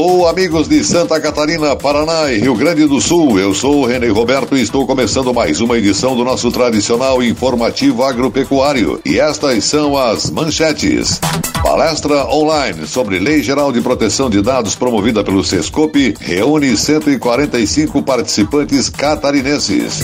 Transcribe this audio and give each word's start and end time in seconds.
Alô, 0.00 0.26
amigos 0.26 0.66
de 0.66 0.82
Santa 0.82 1.20
Catarina, 1.20 1.76
Paraná 1.76 2.32
e 2.32 2.38
Rio 2.38 2.54
Grande 2.54 2.86
do 2.86 3.02
Sul. 3.02 3.38
Eu 3.38 3.52
sou 3.52 3.82
o 3.82 3.86
René 3.86 4.08
Roberto 4.08 4.56
e 4.56 4.62
estou 4.62 4.86
começando 4.86 5.34
mais 5.34 5.60
uma 5.60 5.76
edição 5.76 6.16
do 6.16 6.24
nosso 6.24 6.50
tradicional 6.50 7.22
informativo 7.22 8.02
agropecuário. 8.02 8.98
E 9.04 9.20
estas 9.20 9.62
são 9.62 9.98
as 9.98 10.30
manchetes. 10.30 11.20
Palestra 11.62 12.26
online 12.28 12.86
sobre 12.86 13.18
Lei 13.18 13.42
Geral 13.42 13.70
de 13.70 13.82
Proteção 13.82 14.30
de 14.30 14.40
Dados 14.40 14.74
promovida 14.74 15.22
pelo 15.22 15.44
Sescope 15.44 16.14
reúne 16.18 16.78
145 16.78 18.02
participantes 18.02 18.88
catarinenses. 18.88 20.00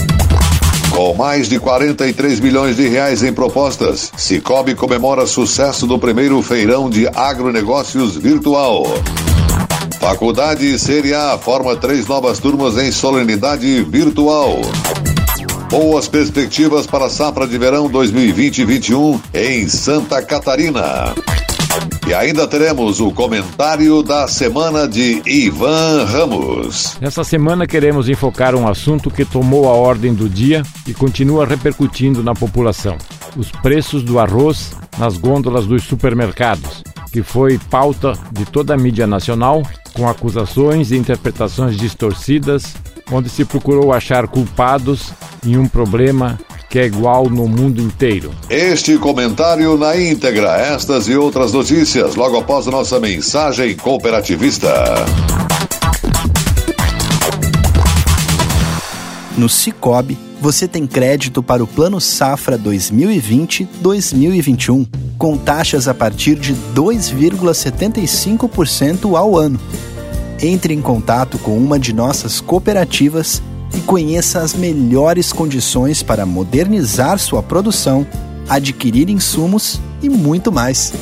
Com 0.91 1.15
mais 1.15 1.49
de 1.49 1.59
43 1.59 2.39
milhões 2.39 2.75
de 2.75 2.87
reais 2.87 3.23
em 3.23 3.33
propostas, 3.33 4.11
Cicobi 4.15 4.75
comemora 4.75 5.25
sucesso 5.25 5.87
do 5.87 5.97
primeiro 5.97 6.39
feirão 6.43 6.87
de 6.87 7.07
agronegócios 7.07 8.15
virtual. 8.15 8.85
Faculdade 9.99 10.77
Série 10.79 11.13
A 11.13 11.37
forma 11.37 11.75
três 11.75 12.07
novas 12.07 12.39
turmas 12.39 12.77
em 12.77 12.91
solenidade 12.91 13.83
virtual. 13.83 14.61
Boas 15.69 16.07
perspectivas 16.07 16.87
para 16.87 17.05
a 17.05 17.09
safra 17.09 17.45
de 17.45 17.57
verão 17.57 17.89
2020-21 17.89 19.19
em 19.33 19.67
Santa 19.67 20.21
Catarina. 20.21 21.13
E 22.07 22.13
ainda 22.13 22.47
teremos 22.47 23.01
o 23.01 23.11
comentário 23.11 24.01
da 24.01 24.27
semana 24.27 24.87
de 24.87 25.21
Ivan 25.25 26.05
Ramos. 26.05 26.97
Nessa 27.01 27.23
semana 27.23 27.67
queremos 27.67 28.07
enfocar 28.07 28.55
um 28.55 28.67
assunto 28.67 29.11
que 29.11 29.25
tomou 29.25 29.67
a 29.67 29.73
ordem 29.73 30.13
do 30.13 30.29
dia 30.29 30.63
e 30.87 30.93
continua 30.93 31.45
repercutindo 31.45 32.23
na 32.23 32.33
população: 32.33 32.97
os 33.35 33.51
preços 33.51 34.03
do 34.03 34.19
arroz 34.19 34.71
nas 34.97 35.17
gôndolas 35.17 35.65
dos 35.65 35.83
supermercados, 35.83 36.81
que 37.11 37.21
foi 37.21 37.59
pauta 37.69 38.13
de 38.31 38.45
toda 38.45 38.73
a 38.73 38.77
mídia 38.77 39.05
nacional 39.05 39.63
com 39.97 40.07
acusações 40.07 40.91
e 40.91 40.95
interpretações 40.95 41.75
distorcidas, 41.75 42.75
onde 43.11 43.29
se 43.29 43.43
procurou 43.43 43.91
achar 43.91 44.27
culpados 44.27 45.11
em 45.43 45.57
um 45.57 45.67
problema 45.67 46.37
que 46.69 46.77
é 46.77 46.85
igual 46.85 47.27
no 47.29 47.47
mundo 47.47 47.81
inteiro. 47.81 48.31
Este 48.49 48.97
comentário 48.97 49.77
na 49.77 49.99
íntegra, 49.99 50.57
estas 50.57 51.07
e 51.07 51.15
outras 51.15 51.51
notícias, 51.51 52.15
logo 52.15 52.37
após 52.37 52.67
a 52.67 52.71
nossa 52.71 52.99
mensagem 52.99 53.75
cooperativista. 53.75 54.69
No 59.35 59.49
Cicobi, 59.49 60.15
você 60.41 60.67
tem 60.67 60.85
crédito 60.85 61.41
para 61.41 61.63
o 61.63 61.67
Plano 61.67 62.01
Safra 62.01 62.59
2020-2021, 62.59 64.85
com 65.17 65.37
taxas 65.37 65.87
a 65.87 65.93
partir 65.93 66.35
de 66.35 66.53
2,75% 66.75 69.17
ao 69.17 69.37
ano. 69.37 69.57
Entre 70.41 70.73
em 70.73 70.81
contato 70.81 71.39
com 71.39 71.57
uma 71.57 71.79
de 71.79 71.93
nossas 71.93 72.39
cooperativas 72.39 73.41
e 73.75 73.79
conheça 73.81 74.39
as 74.39 74.53
melhores 74.53 75.33
condições 75.33 76.03
para 76.03 76.25
modernizar 76.25 77.17
sua 77.17 77.41
produção, 77.41 78.05
adquirir 78.47 79.09
insumos 79.09 79.81
e 80.01 80.09
muito 80.09 80.51
mais. 80.51 80.93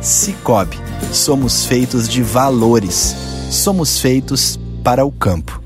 Cicobi, 0.00 0.78
somos 1.12 1.64
feitos 1.64 2.08
de 2.08 2.22
valores. 2.22 3.16
Somos 3.50 4.00
feitos 4.00 4.58
para 4.84 5.04
o 5.04 5.10
campo. 5.10 5.65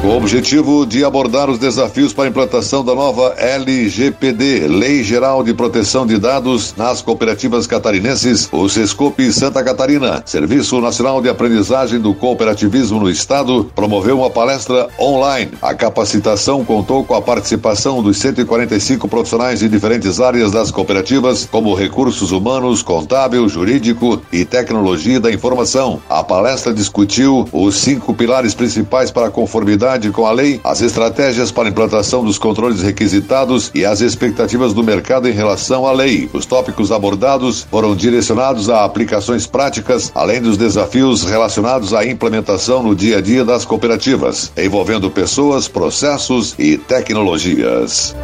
Com 0.00 0.08
o 0.08 0.16
objetivo 0.16 0.86
de 0.86 1.04
abordar 1.04 1.50
os 1.50 1.58
desafios 1.58 2.14
para 2.14 2.24
a 2.24 2.28
implantação 2.28 2.82
da 2.82 2.94
nova 2.94 3.34
LGPD, 3.36 4.66
Lei 4.66 5.04
Geral 5.04 5.44
de 5.44 5.52
Proteção 5.52 6.06
de 6.06 6.16
Dados, 6.16 6.74
nas 6.74 7.02
cooperativas 7.02 7.66
catarinenses, 7.66 8.48
o 8.50 8.66
Sescope 8.66 9.30
Santa 9.30 9.62
Catarina, 9.62 10.22
Serviço 10.24 10.80
Nacional 10.80 11.20
de 11.20 11.28
Aprendizagem 11.28 12.00
do 12.00 12.14
Cooperativismo 12.14 12.98
no 12.98 13.10
Estado, 13.10 13.70
promoveu 13.74 14.20
uma 14.20 14.30
palestra 14.30 14.88
online. 14.98 15.50
A 15.60 15.74
capacitação 15.74 16.64
contou 16.64 17.04
com 17.04 17.14
a 17.14 17.20
participação 17.20 18.02
dos 18.02 18.16
145 18.16 19.06
profissionais 19.06 19.60
de 19.60 19.68
diferentes 19.68 20.18
áreas 20.18 20.50
das 20.50 20.70
cooperativas, 20.70 21.44
como 21.44 21.74
recursos 21.74 22.32
humanos, 22.32 22.82
contábil, 22.82 23.46
jurídico 23.50 24.22
e 24.32 24.46
tecnologia 24.46 25.20
da 25.20 25.30
informação. 25.30 26.00
A 26.08 26.24
palestra 26.24 26.72
discutiu 26.72 27.46
os 27.52 27.76
cinco 27.76 28.14
pilares 28.14 28.54
principais 28.54 29.10
para 29.10 29.26
a 29.26 29.30
conformidade 29.30 29.89
conformidade 29.90 30.10
com 30.10 30.26
a 30.26 30.32
lei, 30.32 30.60
as 30.62 30.80
estratégias 30.82 31.50
para 31.50 31.68
implantação 31.68 32.24
dos 32.24 32.38
controles 32.38 32.82
requisitados 32.82 33.70
e 33.74 33.84
as 33.84 34.00
expectativas 34.00 34.72
do 34.72 34.84
mercado 34.84 35.28
em 35.28 35.32
relação 35.32 35.86
à 35.86 35.92
lei. 35.92 36.28
Os 36.32 36.46
tópicos 36.46 36.92
abordados 36.92 37.66
foram 37.70 37.96
direcionados 37.96 38.68
a 38.68 38.84
aplicações 38.84 39.46
práticas, 39.46 40.12
além 40.14 40.40
dos 40.40 40.56
desafios 40.56 41.24
relacionados 41.24 41.92
à 41.92 42.06
implementação 42.06 42.82
no 42.82 42.94
dia 42.94 43.18
a 43.18 43.20
dia 43.20 43.44
das 43.44 43.64
cooperativas, 43.64 44.52
envolvendo 44.56 45.10
pessoas, 45.10 45.66
processos 45.66 46.54
e 46.58 46.76
tecnologias. 46.76 48.14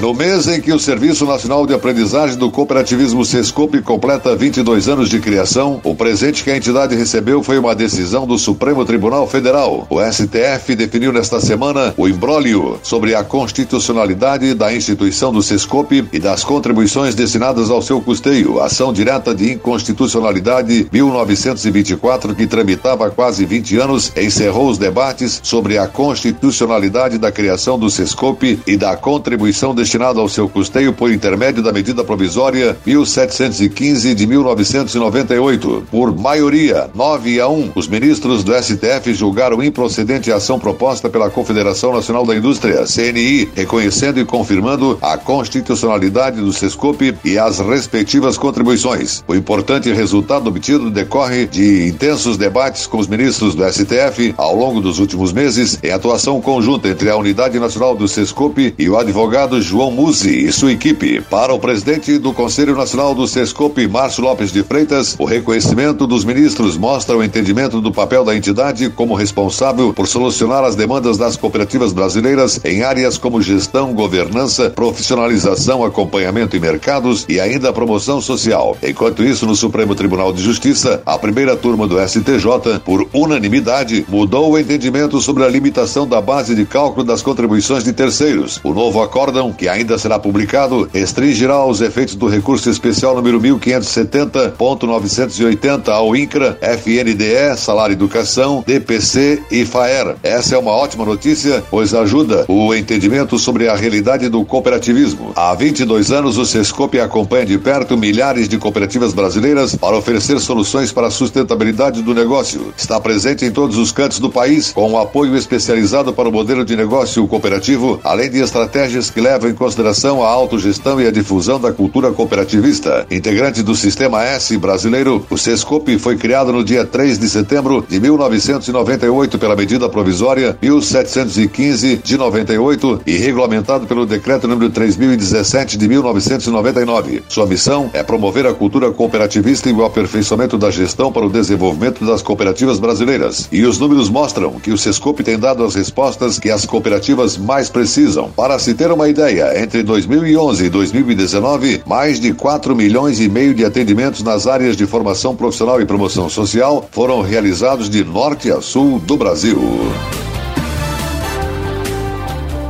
No 0.00 0.12
mês 0.12 0.48
em 0.48 0.60
que 0.60 0.72
o 0.72 0.78
Serviço 0.78 1.24
Nacional 1.24 1.66
de 1.66 1.72
Aprendizagem 1.72 2.36
do 2.36 2.50
Cooperativismo 2.50 3.24
Sescope 3.24 3.80
completa 3.80 4.36
22 4.36 4.88
anos 4.88 5.08
de 5.08 5.18
criação, 5.18 5.80
o 5.82 5.94
presente 5.94 6.42
que 6.42 6.50
a 6.50 6.56
entidade 6.56 6.94
recebeu 6.94 7.42
foi 7.42 7.58
uma 7.58 7.74
decisão 7.74 8.26
do 8.26 8.36
Supremo 8.36 8.84
Tribunal 8.84 9.26
Federal. 9.26 9.86
O 9.88 10.00
STF 10.02 10.74
definiu 10.74 11.12
nesta 11.12 11.40
semana 11.40 11.94
o 11.96 12.08
imbróglio 12.08 12.78
sobre 12.82 13.14
a 13.14 13.24
constitucionalidade 13.24 14.52
da 14.52 14.74
instituição 14.74 15.32
do 15.32 15.42
Sescope 15.42 16.06
e 16.12 16.18
das 16.18 16.44
contribuições 16.44 17.14
destinadas 17.14 17.70
ao 17.70 17.80
seu 17.80 18.00
custeio, 18.00 18.60
ação 18.60 18.92
direta 18.92 19.34
de 19.34 19.52
inconstitucionalidade 19.52 20.86
1924 20.92 22.34
que 22.34 22.46
tramitava 22.46 23.06
há 23.06 23.10
quase 23.10 23.46
20 23.46 23.78
anos, 23.78 24.12
encerrou 24.16 24.68
os 24.68 24.76
debates 24.76 25.40
sobre 25.42 25.78
a 25.78 25.86
constitucionalidade 25.86 27.16
da 27.16 27.32
criação 27.32 27.78
do 27.78 27.88
Sescope 27.88 28.60
e 28.66 28.76
da 28.76 28.96
contribuição 28.96 29.74
destinada 29.74 29.83
destinado 29.84 30.18
ao 30.18 30.30
seu 30.30 30.48
custeio 30.48 30.94
por 30.94 31.12
intermédio 31.12 31.62
da 31.62 31.70
medida 31.70 32.02
provisória 32.02 32.74
1715 32.86 34.14
de 34.14 34.26
1998. 34.26 35.86
Por 35.90 36.16
maioria, 36.16 36.88
9 36.94 37.38
a 37.38 37.46
1, 37.46 37.72
os 37.74 37.86
ministros 37.86 38.42
do 38.42 38.54
STF 38.54 39.12
julgaram 39.12 39.62
improcedente 39.62 40.32
a 40.32 40.36
ação 40.36 40.58
proposta 40.58 41.10
pela 41.10 41.28
Confederação 41.28 41.92
Nacional 41.92 42.24
da 42.24 42.34
Indústria, 42.34 42.84
CNI, 42.86 43.50
reconhecendo 43.54 44.18
e 44.18 44.24
confirmando 44.24 44.98
a 45.02 45.18
constitucionalidade 45.18 46.40
do 46.40 46.52
Sescope 46.52 47.14
e 47.22 47.38
as 47.38 47.58
respectivas 47.58 48.38
contribuições. 48.38 49.22
O 49.28 49.34
importante 49.34 49.92
resultado 49.92 50.48
obtido 50.48 50.90
decorre 50.90 51.46
de 51.46 51.88
intensos 51.88 52.38
debates 52.38 52.86
com 52.86 52.96
os 52.96 53.06
ministros 53.06 53.54
do 53.54 53.70
STF 53.70 54.34
ao 54.38 54.56
longo 54.56 54.80
dos 54.80 54.98
últimos 54.98 55.30
meses, 55.30 55.78
em 55.82 55.90
atuação 55.90 56.40
conjunta 56.40 56.88
entre 56.88 57.10
a 57.10 57.16
Unidade 57.16 57.58
Nacional 57.58 57.94
do 57.94 58.08
Sescope 58.08 58.74
e 58.78 58.88
o 58.88 58.96
advogado 58.96 59.60
João 59.74 59.90
Musi 59.90 60.46
e 60.46 60.52
sua 60.52 60.70
equipe. 60.70 61.20
Para 61.20 61.52
o 61.52 61.58
presidente 61.58 62.16
do 62.16 62.32
Conselho 62.32 62.76
Nacional 62.76 63.12
do 63.12 63.26
Sescope, 63.26 63.88
Márcio 63.88 64.22
Lopes 64.22 64.52
de 64.52 64.62
Freitas, 64.62 65.16
o 65.18 65.24
reconhecimento 65.24 66.06
dos 66.06 66.24
ministros 66.24 66.76
mostra 66.76 67.16
o 67.16 67.24
entendimento 67.24 67.80
do 67.80 67.90
papel 67.90 68.24
da 68.24 68.36
entidade 68.36 68.88
como 68.88 69.16
responsável 69.16 69.92
por 69.92 70.06
solucionar 70.06 70.62
as 70.62 70.76
demandas 70.76 71.18
das 71.18 71.36
cooperativas 71.36 71.92
brasileiras 71.92 72.60
em 72.64 72.84
áreas 72.84 73.18
como 73.18 73.42
gestão, 73.42 73.92
governança, 73.92 74.70
profissionalização, 74.70 75.82
acompanhamento 75.82 76.56
e 76.56 76.60
mercados 76.60 77.26
e 77.28 77.40
ainda 77.40 77.72
promoção 77.72 78.20
social. 78.20 78.76
Enquanto 78.80 79.24
isso, 79.24 79.44
no 79.44 79.56
Supremo 79.56 79.96
Tribunal 79.96 80.32
de 80.32 80.40
Justiça, 80.40 81.02
a 81.04 81.18
primeira 81.18 81.56
turma 81.56 81.88
do 81.88 81.98
STJ, 81.98 82.78
por 82.84 83.08
unanimidade, 83.12 84.06
mudou 84.08 84.52
o 84.52 84.56
entendimento 84.56 85.20
sobre 85.20 85.42
a 85.42 85.48
limitação 85.48 86.06
da 86.06 86.20
base 86.20 86.54
de 86.54 86.64
cálculo 86.64 87.04
das 87.04 87.22
contribuições 87.22 87.82
de 87.82 87.92
terceiros. 87.92 88.60
O 88.62 88.72
novo 88.72 89.02
acórdão, 89.02 89.52
que 89.52 89.63
que 89.64 89.68
ainda 89.70 89.96
será 89.96 90.18
publicado, 90.18 90.86
restringirá 90.92 91.64
os 91.64 91.80
efeitos 91.80 92.14
do 92.14 92.28
recurso 92.28 92.68
especial 92.68 93.14
número 93.14 93.40
1570.980 93.40 95.88
ao 95.88 96.14
INCRA, 96.14 96.58
FNDE, 96.60 97.56
Salário 97.56 97.94
Educação, 97.94 98.62
DPC 98.66 99.42
e 99.50 99.64
FAER. 99.64 100.16
Essa 100.22 100.56
é 100.56 100.58
uma 100.58 100.72
ótima 100.72 101.06
notícia, 101.06 101.64
pois 101.70 101.94
ajuda 101.94 102.44
o 102.46 102.74
entendimento 102.74 103.38
sobre 103.38 103.66
a 103.66 103.74
realidade 103.74 104.28
do 104.28 104.44
cooperativismo. 104.44 105.32
Há 105.34 105.54
22 105.54 106.12
anos, 106.12 106.36
o 106.36 106.44
Sescope 106.44 107.00
acompanha 107.00 107.46
de 107.46 107.56
perto 107.56 107.96
milhares 107.96 108.50
de 108.50 108.58
cooperativas 108.58 109.14
brasileiras 109.14 109.74
para 109.76 109.96
oferecer 109.96 110.38
soluções 110.40 110.92
para 110.92 111.06
a 111.06 111.10
sustentabilidade 111.10 112.02
do 112.02 112.12
negócio. 112.12 112.74
Está 112.76 113.00
presente 113.00 113.46
em 113.46 113.50
todos 113.50 113.78
os 113.78 113.90
cantos 113.90 114.18
do 114.18 114.28
país, 114.28 114.72
com 114.72 114.90
um 114.90 114.98
apoio 114.98 115.34
especializado 115.34 116.12
para 116.12 116.28
o 116.28 116.32
modelo 116.32 116.66
de 116.66 116.76
negócio 116.76 117.26
cooperativo, 117.26 117.98
além 118.04 118.30
de 118.30 118.42
estratégias 118.42 119.08
que 119.08 119.22
levam 119.22 119.53
em 119.54 119.56
consideração 119.56 120.22
a 120.22 120.28
autogestão 120.28 121.00
e 121.00 121.06
a 121.06 121.12
difusão 121.12 121.60
da 121.60 121.72
cultura 121.72 122.10
cooperativista. 122.10 123.06
Integrante 123.08 123.62
do 123.62 123.74
Sistema 123.74 124.22
S 124.24 124.58
brasileiro, 124.58 125.24
o 125.30 125.38
Sescope 125.38 125.96
foi 125.98 126.16
criado 126.16 126.52
no 126.52 126.64
dia 126.64 126.84
3 126.84 127.18
de 127.18 127.28
setembro 127.28 127.86
de 127.88 128.00
1998 128.00 129.38
pela 129.38 129.54
medida 129.54 129.88
provisória 129.88 130.58
1715 130.60 132.00
de 132.02 132.18
98 132.18 133.02
e 133.06 133.16
regulamentado 133.16 133.86
pelo 133.86 134.04
decreto 134.04 134.48
número 134.48 134.70
3017 134.70 135.78
de 135.78 135.88
1999. 135.88 137.22
Sua 137.28 137.46
missão 137.46 137.90
é 137.92 138.02
promover 138.02 138.46
a 138.46 138.54
cultura 138.54 138.90
cooperativista 138.90 139.70
e 139.70 139.72
o 139.72 139.84
aperfeiçoamento 139.84 140.58
da 140.58 140.70
gestão 140.70 141.12
para 141.12 141.24
o 141.24 141.30
desenvolvimento 141.30 142.04
das 142.04 142.22
cooperativas 142.22 142.80
brasileiras. 142.80 143.48
E 143.52 143.64
os 143.64 143.78
números 143.78 144.10
mostram 144.10 144.58
que 144.58 144.72
o 144.72 144.78
Sescope 144.78 145.22
tem 145.22 145.38
dado 145.38 145.62
as 145.62 145.76
respostas 145.76 146.40
que 146.40 146.50
as 146.50 146.66
cooperativas 146.66 147.36
mais 147.36 147.68
precisam. 147.68 148.30
Para 148.34 148.58
se 148.58 148.74
ter 148.74 148.90
uma 148.90 149.08
ideia, 149.08 149.43
entre 149.56 149.82
2011 149.82 150.64
e 150.64 150.70
2019, 150.70 151.82
mais 151.86 152.18
de 152.20 152.32
4 152.32 152.74
milhões 152.74 153.20
e 153.20 153.28
meio 153.28 153.54
de 153.54 153.64
atendimentos 153.64 154.22
nas 154.22 154.46
áreas 154.46 154.76
de 154.76 154.86
formação 154.86 155.36
profissional 155.36 155.80
e 155.80 155.86
promoção 155.86 156.28
social 156.28 156.88
foram 156.90 157.20
realizados 157.22 157.90
de 157.90 158.04
norte 158.04 158.50
a 158.50 158.60
sul 158.60 158.98
do 158.98 159.16
Brasil. 159.16 159.60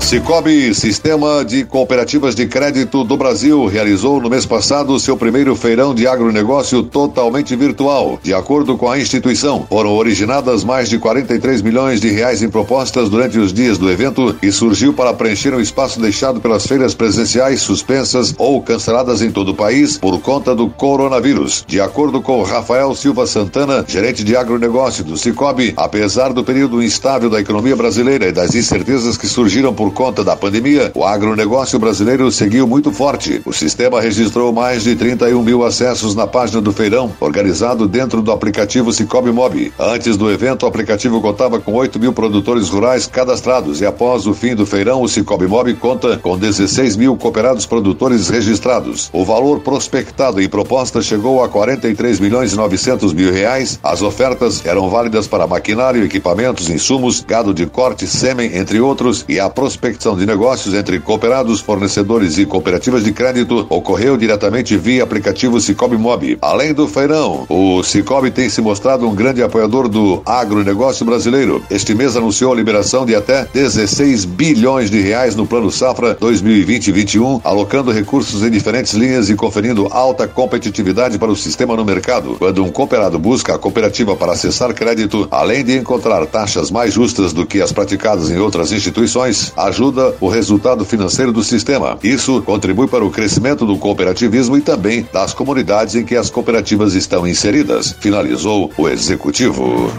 Cicobi, 0.05 0.75
Sistema 0.75 1.43
de 1.43 1.65
Cooperativas 1.65 2.35
de 2.35 2.47
Crédito 2.47 3.03
do 3.05 3.17
Brasil, 3.17 3.65
realizou 3.65 4.21
no 4.21 4.29
mês 4.29 4.45
passado 4.45 5.01
seu 5.01 5.17
primeiro 5.17 5.57
feirão 5.57 5.95
de 5.95 6.07
agronegócio 6.07 6.83
totalmente 6.83 7.57
virtual. 7.57 8.21
De 8.23 8.35
acordo 8.35 8.77
com 8.77 8.89
a 8.89 8.99
instituição, 8.99 9.67
foram 9.67 9.95
originadas 9.95 10.63
mais 10.63 10.91
de 10.91 10.99
43 10.99 11.63
milhões 11.63 12.03
de 12.03 12.11
reais 12.11 12.43
em 12.43 12.51
propostas 12.51 13.09
durante 13.09 13.39
os 13.39 13.51
dias 13.51 13.79
do 13.79 13.91
evento 13.91 14.37
e 14.43 14.53
surgiu 14.53 14.93
para 14.93 15.15
preencher 15.15 15.55
o 15.55 15.61
espaço 15.61 15.99
deixado 15.99 16.39
pelas 16.39 16.67
feiras 16.67 16.95
presenciais 16.95 17.63
suspensas 17.63 18.35
ou 18.37 18.61
canceladas 18.61 19.23
em 19.23 19.33
todo 19.33 19.53
o 19.53 19.55
país 19.55 19.97
por 19.97 20.21
conta 20.21 20.55
do 20.55 20.69
coronavírus. 20.69 21.65
De 21.67 21.81
acordo 21.81 22.21
com 22.21 22.43
Rafael 22.43 22.95
Silva 22.95 23.27
Santana, 23.27 23.83
gerente 23.89 24.23
de 24.23 24.37
agronegócio 24.37 25.03
do 25.03 25.17
Cicobi, 25.17 25.73
apesar 25.79 26.35
do 26.35 26.45
período 26.45 26.83
instável 26.83 27.31
da 27.31 27.41
economia 27.41 27.75
brasileira 27.75 28.27
e 28.27 28.33
das 28.33 28.55
incertezas 28.55 29.17
que 29.17 29.27
surgiram 29.27 29.73
por 29.73 29.94
conta 29.95 30.25
da 30.25 30.37
pandemia, 30.37 30.91
o 30.95 31.05
agronegócio 31.05 31.79
brasileiro 31.79 32.31
seguiu 32.31 32.67
muito 32.67 32.93
forte. 32.93 33.41
O 33.47 33.53
sistema 33.53 34.01
registrou 34.01 34.53
mais 34.53 34.83
de 34.83 34.97
31 34.97 35.41
mil 35.41 35.65
acessos 35.65 36.15
na 36.15 36.27
página 36.27 36.61
do 36.61 36.73
feirão, 36.73 37.13
organizado 37.21 37.87
dentro 37.87 38.21
do 38.21 38.33
aplicativo 38.33 38.93
Cicobi 38.93 39.31
Mob. 39.31 39.73
Antes 39.79 40.17
do 40.17 40.31
evento, 40.31 40.65
o 40.65 40.67
aplicativo 40.67 41.21
contava 41.21 41.61
com 41.61 41.73
8 41.73 41.99
mil 41.99 42.13
produtores 42.13 42.69
rurais 42.69 43.07
cadastrados 43.07 43.81
e 43.81 43.87
após 43.87 44.27
o 44.27 44.35
fim 44.35 44.55
do 44.55 44.67
feirão, 44.67 45.01
o 45.01 45.09
Cicobi 45.09 45.47
Mob 45.47 45.73
conta 45.75 46.19
com 46.19 46.37
16 46.37 46.97
mil 46.97 47.17
cooperados 47.17 47.65
produtores 47.65 48.29
registrados. 48.29 49.09
O 49.13 49.25
valor 49.25 49.61
prospectado 49.61 50.43
em 50.43 50.49
proposta 50.49 51.01
chegou 51.01 51.43
a 51.43 51.49
43 51.49 52.19
milhões 52.19 52.53
e 52.53 52.57
900 52.57 53.13
mil 53.13 53.33
reais. 53.33 53.79
As 53.83 54.03
ofertas 54.03 54.67
eram 54.67 54.91
válidas 54.91 55.29
para 55.29 55.47
maquinário, 55.47 56.03
equipamentos, 56.03 56.69
insumos, 56.69 57.21
gado 57.21 57.55
de 57.55 57.65
corte, 57.67 58.09
sêmen, 58.09 58.57
entre 58.57 58.81
outros, 58.81 59.25
e 59.29 59.39
a 59.39 59.49
prospecção 59.49 59.84
prospecção 59.85 60.17
de 60.17 60.25
negócios 60.25 60.73
entre 60.73 60.99
cooperados, 60.99 61.61
fornecedores 61.61 62.39
e 62.39 62.47
cooperativas 62.47 63.05
de 63.05 63.13
crédito 63.13 63.67
ocorreu 63.69 64.17
diretamente 64.17 64.79
via 64.79 65.05
aplicativo 65.05 65.61
Cicobi 65.61 65.99
Mob. 65.99 66.39
Além 66.41 66.73
do 66.73 66.89
feirão, 66.89 67.45
o 67.51 67.83
Cicobi 67.83 68.31
tem 68.31 68.49
se 68.49 68.63
mostrado 68.63 69.07
um 69.07 69.15
grande 69.15 69.43
apoiador 69.43 69.87
do 69.87 70.23
agronegócio 70.25 71.05
brasileiro. 71.05 71.63
Este 71.71 71.95
mês 71.95 72.17
anunciou 72.17 72.55
a 72.55 72.57
liberação 72.57 73.05
de 73.05 73.15
até 73.15 73.47
16 73.53 74.25
bilhões 74.25 74.91
de 74.91 75.03
reais 75.03 75.37
no 75.37 75.47
Plano 75.47 75.71
Safra 75.71 76.17
2020-21, 76.17 77.43
alocando 77.45 77.93
recursos 77.93 78.43
em 78.43 78.51
diferentes 78.51 78.95
linhas 78.95 79.29
e 79.29 79.35
conferindo 79.35 79.87
alta 79.91 80.27
competitividade 80.27 81.19
para 81.19 81.31
o 81.31 81.37
sistema 81.37 81.77
no 81.77 81.85
mercado. 81.85 82.37
Quando 82.39 82.65
um 82.65 82.71
cooperado 82.71 83.19
busca 83.19 83.55
a 83.55 83.59
cooperativa 83.59 84.17
para 84.17 84.33
acessar 84.33 84.73
crédito, 84.73 85.29
além 85.31 85.63
de 85.63 85.77
encontrar 85.77 86.25
taxas 86.25 86.71
mais 86.71 86.95
justas 86.95 87.35
do 87.35 87.45
que 87.45 87.61
as 87.61 87.71
praticadas 87.71 88.31
em 88.31 88.39
outras 88.39 88.73
instituições, 88.73 89.53
a 89.55 89.74
ajuda 89.75 90.15
o 90.21 90.29
resultado 90.29 90.85
financeiro 90.85 91.33
do 91.33 91.43
sistema. 91.43 91.99
Isso 92.01 92.41
contribui 92.43 92.87
para 92.87 93.05
o 93.05 93.11
crescimento 93.11 93.67
do 93.67 93.77
cooperativismo 93.77 94.57
e 94.57 94.61
também 94.61 95.05
das 95.13 95.35
comunidades 95.35 95.97
em 95.97 96.05
que 96.05 96.15
as 96.15 96.31
cooperativas 96.31 96.95
estão 96.95 97.27
inseridas, 97.27 97.93
finalizou 97.99 98.71
o 98.79 98.89
executivo. 98.89 99.91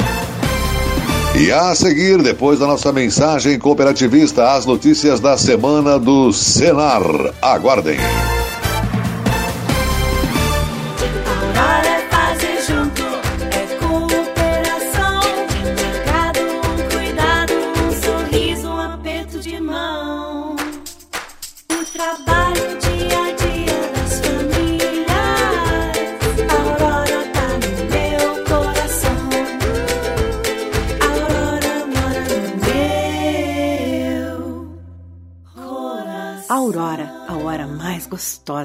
E 1.37 1.51
a 1.51 1.75
seguir, 1.75 2.23
depois 2.23 2.59
da 2.59 2.67
nossa 2.67 2.93
mensagem 2.93 3.59
cooperativista, 3.59 4.53
as 4.53 4.65
notícias 4.65 5.19
da 5.19 5.37
semana 5.37 5.99
do 5.99 6.31
Senar. 6.31 7.03
Aguardem. 7.41 7.97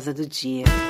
Gostosa 0.00 0.14
do 0.14 0.26
dia. 0.26 0.89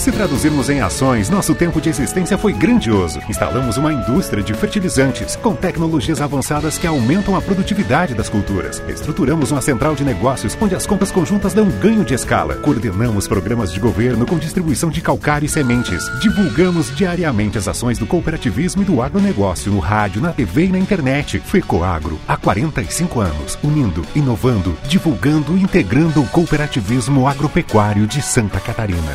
Se 0.00 0.10
traduzirmos 0.10 0.70
em 0.70 0.80
ações, 0.80 1.28
nosso 1.28 1.54
tempo 1.54 1.78
de 1.78 1.90
existência 1.90 2.38
foi 2.38 2.54
grandioso. 2.54 3.20
Instalamos 3.28 3.76
uma 3.76 3.92
indústria 3.92 4.42
de 4.42 4.54
fertilizantes 4.54 5.36
com 5.36 5.54
tecnologias 5.54 6.22
avançadas 6.22 6.78
que 6.78 6.86
aumentam 6.86 7.36
a 7.36 7.42
produtividade 7.42 8.14
das 8.14 8.26
culturas. 8.26 8.82
Estruturamos 8.88 9.50
uma 9.50 9.60
central 9.60 9.94
de 9.94 10.02
negócios 10.02 10.56
onde 10.58 10.74
as 10.74 10.86
compras 10.86 11.12
conjuntas 11.12 11.52
dão 11.52 11.68
ganho 11.68 12.02
de 12.02 12.14
escala. 12.14 12.54
Coordenamos 12.56 13.28
programas 13.28 13.70
de 13.70 13.78
governo 13.78 14.24
com 14.24 14.38
distribuição 14.38 14.88
de 14.88 15.02
calcário 15.02 15.44
e 15.44 15.50
sementes. 15.50 16.02
Divulgamos 16.22 16.96
diariamente 16.96 17.58
as 17.58 17.68
ações 17.68 17.98
do 17.98 18.06
cooperativismo 18.06 18.80
e 18.80 18.86
do 18.86 19.02
agronegócio 19.02 19.70
no 19.70 19.80
rádio, 19.80 20.22
na 20.22 20.32
TV 20.32 20.64
e 20.64 20.72
na 20.72 20.78
internet. 20.78 21.40
Fecoagro, 21.40 22.18
há 22.26 22.38
45 22.38 23.20
anos, 23.20 23.58
unindo, 23.62 24.02
inovando, 24.16 24.78
divulgando 24.88 25.58
e 25.58 25.62
integrando 25.62 26.22
o 26.22 26.28
cooperativismo 26.28 27.28
agropecuário 27.28 28.06
de 28.06 28.22
Santa 28.22 28.58
Catarina. 28.60 29.14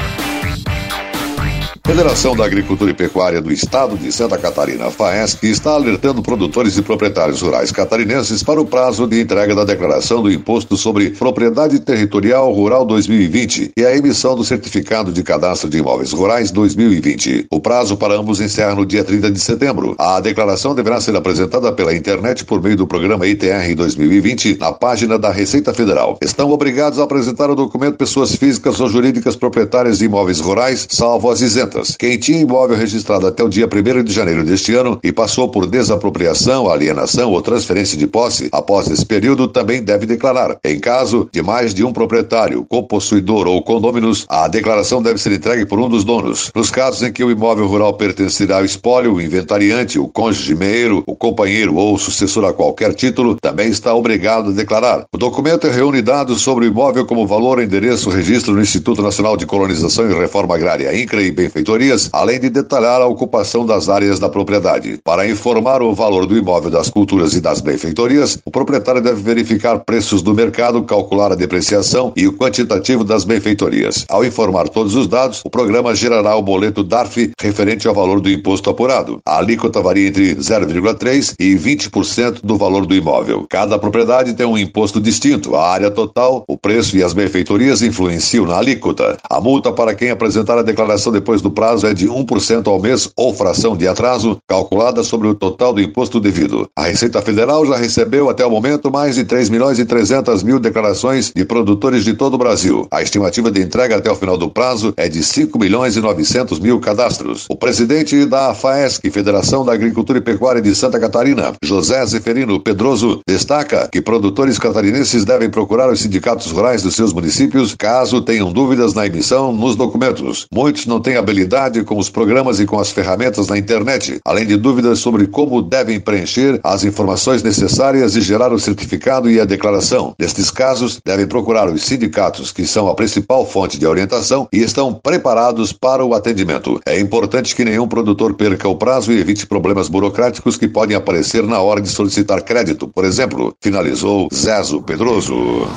Federação 1.91 2.37
da 2.37 2.45
Agricultura 2.45 2.89
e 2.89 2.93
Pecuária 2.93 3.41
do 3.41 3.51
Estado 3.51 3.97
de 3.97 4.13
Santa 4.13 4.37
Catarina, 4.37 4.89
FAESC, 4.89 5.43
está 5.43 5.71
alertando 5.71 6.23
produtores 6.23 6.77
e 6.77 6.81
proprietários 6.81 7.41
rurais 7.41 7.69
catarinenses 7.69 8.41
para 8.41 8.61
o 8.61 8.65
prazo 8.65 9.05
de 9.05 9.19
entrega 9.19 9.53
da 9.53 9.65
declaração 9.65 10.23
do 10.23 10.31
Imposto 10.31 10.77
sobre 10.77 11.09
Propriedade 11.09 11.81
Territorial 11.81 12.49
Rural 12.53 12.85
2020 12.85 13.73
e 13.75 13.85
a 13.85 13.93
emissão 13.93 14.37
do 14.37 14.45
Certificado 14.45 15.11
de 15.11 15.21
Cadastro 15.21 15.69
de 15.69 15.79
Imóveis 15.79 16.13
Rurais 16.13 16.49
2020. 16.49 17.47
O 17.51 17.59
prazo 17.59 17.97
para 17.97 18.13
ambos 18.13 18.39
encerra 18.39 18.73
no 18.73 18.85
dia 18.85 19.03
30 19.03 19.29
de 19.29 19.39
setembro. 19.41 19.93
A 19.99 20.21
declaração 20.21 20.73
deverá 20.73 21.01
ser 21.01 21.17
apresentada 21.17 21.73
pela 21.73 21.93
internet 21.93 22.45
por 22.45 22.63
meio 22.63 22.77
do 22.77 22.87
programa 22.87 23.27
ITR 23.27 23.75
2020 23.75 24.59
na 24.59 24.71
página 24.71 25.19
da 25.19 25.29
Receita 25.29 25.73
Federal. 25.73 26.17
Estão 26.21 26.51
obrigados 26.51 26.99
a 26.99 27.03
apresentar 27.03 27.49
o 27.49 27.55
documento 27.55 27.97
pessoas 27.97 28.33
físicas 28.33 28.79
ou 28.79 28.87
jurídicas 28.87 29.35
proprietárias 29.35 29.97
de 29.97 30.05
imóveis 30.05 30.39
rurais, 30.39 30.87
salvo 30.89 31.29
as 31.29 31.41
isentas. 31.41 31.80
Quem 31.97 32.17
tinha 32.17 32.39
imóvel 32.39 32.77
registrado 32.77 33.27
até 33.27 33.43
o 33.43 33.49
dia 33.49 33.67
1 33.67 34.03
de 34.03 34.13
janeiro 34.13 34.43
deste 34.43 34.73
ano 34.73 34.99
e 35.03 35.11
passou 35.11 35.49
por 35.49 35.67
desapropriação, 35.67 36.69
alienação 36.69 37.31
ou 37.31 37.41
transferência 37.41 37.97
de 37.97 38.07
posse 38.07 38.49
após 38.51 38.89
esse 38.89 39.05
período 39.05 39.47
também 39.47 39.81
deve 39.81 40.05
declarar. 40.05 40.57
Em 40.63 40.79
caso 40.79 41.29
de 41.31 41.41
mais 41.41 41.73
de 41.73 41.83
um 41.83 41.93
proprietário, 41.93 42.65
copossuidor 42.65 43.47
ou 43.47 43.61
condôminos, 43.63 44.25
a 44.29 44.47
declaração 44.47 45.01
deve 45.01 45.19
ser 45.19 45.31
entregue 45.31 45.65
por 45.65 45.79
um 45.79 45.89
dos 45.89 46.03
donos. 46.03 46.51
Nos 46.55 46.69
casos 46.69 47.01
em 47.03 47.11
que 47.11 47.23
o 47.23 47.31
imóvel 47.31 47.67
rural 47.67 47.93
pertencerá 47.93 48.57
ao 48.57 48.65
espólio, 48.65 49.13
o 49.13 49.21
inventariante, 49.21 49.99
o 49.99 50.07
cônjuge 50.07 50.55
meiro, 50.55 51.03
o 51.07 51.15
companheiro 51.15 51.75
ou 51.75 51.97
sucessor 51.97 52.45
a 52.45 52.53
qualquer 52.53 52.93
título, 52.93 53.37
também 53.39 53.69
está 53.69 53.93
obrigado 53.93 54.49
a 54.49 54.53
declarar. 54.53 55.05
O 55.13 55.17
documento 55.17 55.67
reúne 55.67 56.01
dados 56.01 56.41
sobre 56.41 56.65
o 56.65 56.67
imóvel 56.67 57.05
como 57.05 57.27
valor, 57.27 57.61
endereço, 57.61 58.09
registro 58.09 58.53
no 58.53 58.61
Instituto 58.61 59.01
Nacional 59.01 59.37
de 59.37 59.45
Colonização 59.45 60.09
e 60.09 60.13
Reforma 60.13 60.55
Agrária, 60.55 60.93
INCRA 60.95 61.21
e 61.21 61.31
benfeitor 61.31 61.70
além 62.11 62.39
de 62.39 62.49
detalhar 62.49 63.01
a 63.01 63.07
ocupação 63.07 63.65
das 63.65 63.87
áreas 63.87 64.19
da 64.19 64.29
propriedade. 64.29 64.99
Para 65.03 65.29
informar 65.29 65.81
o 65.81 65.93
valor 65.93 66.25
do 66.25 66.37
imóvel 66.37 66.69
das 66.69 66.89
culturas 66.89 67.33
e 67.33 67.41
das 67.41 67.61
benfeitorias, 67.61 68.37
o 68.45 68.51
proprietário 68.51 69.01
deve 69.01 69.21
verificar 69.21 69.79
preços 69.79 70.21
do 70.21 70.33
mercado, 70.33 70.83
calcular 70.83 71.31
a 71.31 71.35
depreciação 71.35 72.11
e 72.15 72.27
o 72.27 72.33
quantitativo 72.33 73.03
das 73.03 73.23
benfeitorias. 73.23 74.05
Ao 74.09 74.25
informar 74.25 74.69
todos 74.69 74.95
os 74.95 75.07
dados, 75.07 75.41
o 75.45 75.49
programa 75.49 75.95
gerará 75.95 76.35
o 76.35 76.41
boleto 76.41 76.83
DARF 76.83 77.31
referente 77.39 77.87
ao 77.87 77.93
valor 77.93 78.19
do 78.19 78.29
imposto 78.29 78.69
apurado. 78.69 79.19
A 79.25 79.37
alíquota 79.37 79.81
varia 79.81 80.07
entre 80.07 80.35
0,3% 80.35 81.35
e 81.39 81.55
20% 81.55 82.39
do 82.43 82.57
valor 82.57 82.85
do 82.85 82.95
imóvel. 82.95 83.45
Cada 83.49 83.77
propriedade 83.77 84.33
tem 84.33 84.45
um 84.45 84.57
imposto 84.57 84.99
distinto. 84.99 85.55
A 85.55 85.69
área 85.69 85.91
total, 85.91 86.43
o 86.47 86.57
preço 86.57 86.97
e 86.97 87.03
as 87.03 87.13
benfeitorias 87.13 87.81
influenciam 87.81 88.45
na 88.45 88.57
alíquota. 88.57 89.17
A 89.29 89.39
multa 89.39 89.71
para 89.71 89.93
quem 89.93 90.09
apresentar 90.09 90.57
a 90.57 90.63
declaração 90.63 91.11
depois 91.11 91.41
do 91.41 91.50
prazo 91.51 91.87
é 91.87 91.93
de 91.93 92.07
1% 92.07 92.67
ao 92.67 92.79
mês 92.79 93.09
ou 93.15 93.33
fração 93.33 93.75
de 93.75 93.87
atraso, 93.87 94.37
calculada 94.47 95.03
sobre 95.03 95.27
o 95.27 95.35
total 95.35 95.73
do 95.73 95.81
imposto 95.81 96.19
devido. 96.19 96.67
A 96.75 96.83
Receita 96.83 97.21
Federal 97.21 97.65
já 97.65 97.75
recebeu 97.75 98.29
até 98.29 98.45
o 98.45 98.49
momento 98.49 98.91
mais 98.91 99.15
de 99.15 99.23
3 99.23 99.49
milhões 99.49 99.79
e 99.79 99.85
300 99.85 100.43
mil 100.43 100.59
declarações 100.59 101.31
de 101.35 101.45
produtores 101.45 102.03
de 102.03 102.13
todo 102.13 102.35
o 102.35 102.37
Brasil. 102.37 102.87
A 102.91 103.01
estimativa 103.01 103.51
de 103.51 103.61
entrega 103.61 103.97
até 103.97 104.11
o 104.11 104.15
final 104.15 104.37
do 104.37 104.49
prazo 104.49 104.93
é 104.97 105.09
de 105.09 105.23
5 105.23 105.57
milhões 105.59 105.95
e 105.95 106.01
900 106.01 106.59
mil 106.59 106.79
cadastros. 106.79 107.45
O 107.49 107.55
presidente 107.55 108.25
da 108.25 108.53
FAESC, 108.53 109.09
Federação 109.11 109.65
da 109.65 109.73
Agricultura 109.73 110.19
e 110.19 110.21
Pecuária 110.21 110.61
de 110.61 110.73
Santa 110.73 110.99
Catarina, 110.99 111.53
José 111.63 112.05
Zeferino 112.05 112.59
Pedroso, 112.59 113.19
destaca 113.27 113.89
que 113.91 114.01
produtores 114.01 114.57
catarinenses 114.57 115.25
devem 115.25 115.49
procurar 115.49 115.91
os 115.91 115.99
sindicatos 115.99 116.51
rurais 116.51 116.83
dos 116.83 116.95
seus 116.95 117.13
municípios 117.13 117.75
caso 117.75 118.21
tenham 118.21 118.51
dúvidas 118.51 118.93
na 118.93 119.05
emissão 119.05 119.51
nos 119.51 119.75
documentos. 119.75 120.45
Muitos 120.53 120.85
não 120.85 120.99
têm 120.99 121.17
habilidade 121.17 121.40
com 121.85 121.97
os 121.97 122.09
programas 122.09 122.59
e 122.59 122.65
com 122.65 122.79
as 122.79 122.91
ferramentas 122.91 123.47
na 123.47 123.57
internet, 123.57 124.19
além 124.25 124.45
de 124.45 124.57
dúvidas 124.57 124.99
sobre 124.99 125.27
como 125.27 125.61
devem 125.61 125.99
preencher 125.99 126.59
as 126.63 126.83
informações 126.83 127.43
necessárias 127.43 128.15
e 128.15 128.21
gerar 128.21 128.53
o 128.53 128.59
certificado 128.59 129.29
e 129.29 129.39
a 129.39 129.45
declaração. 129.45 130.13
Nestes 130.19 130.49
casos, 130.49 130.99
devem 131.05 131.27
procurar 131.27 131.69
os 131.69 131.83
sindicatos, 131.83 132.51
que 132.51 132.65
são 132.65 132.87
a 132.87 132.95
principal 132.95 133.45
fonte 133.45 133.77
de 133.77 133.85
orientação 133.85 134.47
e 134.51 134.59
estão 134.59 134.93
preparados 134.93 135.73
para 135.73 136.05
o 136.05 136.13
atendimento. 136.13 136.79
É 136.85 136.99
importante 136.99 137.55
que 137.55 137.65
nenhum 137.65 137.87
produtor 137.87 138.33
perca 138.33 138.67
o 138.67 138.75
prazo 138.75 139.11
e 139.11 139.19
evite 139.19 139.45
problemas 139.45 139.87
burocráticos 139.87 140.57
que 140.57 140.67
podem 140.67 140.95
aparecer 140.95 141.43
na 141.43 141.59
hora 141.59 141.81
de 141.81 141.89
solicitar 141.89 142.41
crédito, 142.43 142.87
por 142.87 143.05
exemplo, 143.05 143.53
finalizou 143.61 144.27
Zezo 144.33 144.81
Pedroso. 144.81 145.67